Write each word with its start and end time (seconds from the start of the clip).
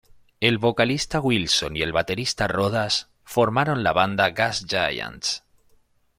El 0.39 0.57
vocalista 0.57 1.19
Wilson 1.21 1.75
y 1.77 1.83
el 1.83 1.91
baterista 1.93 2.47
Rodas 2.47 3.09
formaron 3.23 3.83
la 3.83 3.93
banda 3.93 4.31
Gas 4.31 4.65
Giants. 4.67 5.43